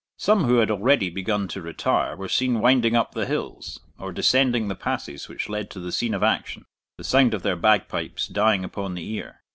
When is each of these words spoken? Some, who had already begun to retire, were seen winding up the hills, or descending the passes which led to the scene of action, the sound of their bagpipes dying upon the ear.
Some, 0.17 0.45
who 0.45 0.55
had 0.55 0.71
already 0.71 1.11
begun 1.11 1.47
to 1.49 1.61
retire, 1.61 2.15
were 2.15 2.27
seen 2.27 2.59
winding 2.59 2.95
up 2.95 3.11
the 3.11 3.27
hills, 3.27 3.81
or 3.99 4.11
descending 4.11 4.67
the 4.67 4.73
passes 4.73 5.29
which 5.29 5.47
led 5.47 5.69
to 5.69 5.79
the 5.79 5.91
scene 5.91 6.15
of 6.15 6.23
action, 6.23 6.65
the 6.97 7.03
sound 7.03 7.35
of 7.35 7.43
their 7.43 7.55
bagpipes 7.55 8.25
dying 8.27 8.63
upon 8.63 8.95
the 8.95 9.07
ear. 9.13 9.43